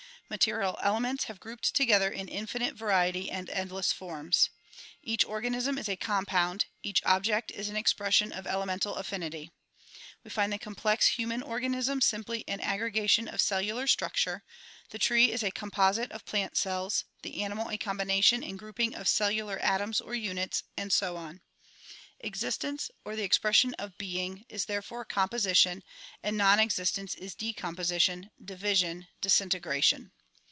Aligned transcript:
Material 0.45 0.79
elements 0.81 1.25
have 1.25 1.41
grouped 1.41 1.75
together 1.75 2.09
in 2.09 2.29
infinite 2.29 2.73
variety 2.73 3.29
and 3.29 3.49
endless 3.49 3.91
forms. 3.91 4.49
Each 5.03 5.25
organism 5.25 5.77
is 5.77 5.89
a 5.89 5.97
compound; 5.97 6.67
each 6.81 7.01
object 7.05 7.51
is 7.51 7.67
an 7.67 7.75
expression 7.75 8.31
of 8.31 8.47
elemental 8.47 8.95
affinity. 8.95 9.51
We 10.23 10.31
find 10.31 10.53
the 10.53 10.57
complex 10.57 11.07
human 11.07 11.41
organi.sm 11.41 12.01
simply 12.01 12.45
an 12.47 12.59
aggrega 12.59 12.59
54 12.59 12.59
THE 12.59 12.59
PROMULGATION 12.63 12.73
OP 12.77 12.91
UNIVERSAL 12.93 13.09
PEACE 13.11 13.11
tion 13.11 13.27
of 13.33 13.41
cellular 13.41 13.87
structure; 13.87 14.43
the 14.91 14.99
tree 14.99 15.31
is 15.33 15.43
a 15.43 15.51
composite 15.51 16.11
of 16.13 16.23
plant 16.25 16.55
cells; 16.55 17.03
the 17.23 17.43
animal 17.43 17.69
a 17.69 17.77
combination 17.77 18.41
and 18.41 18.57
grouping 18.57 18.95
of 18.95 19.09
cellular 19.09 19.59
atoms 19.59 19.99
or 19.99 20.15
units, 20.15 20.63
and 20.77 20.93
so 20.93 21.17
on. 21.17 21.41
Existence 22.21 22.89
or 23.03 23.17
the 23.17 23.23
expression 23.25 23.73
of 23.73 23.97
being 23.97 24.45
is 24.47 24.63
therefore 24.63 25.03
composi 25.05 25.53
tion, 25.57 25.83
and 26.23 26.37
non 26.37 26.57
existence 26.57 27.15
is 27.15 27.35
decomi^osition, 27.35 28.29
division, 28.45 29.09
disintegration. 29.19 30.13